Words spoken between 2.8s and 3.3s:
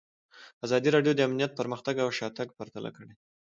کړی.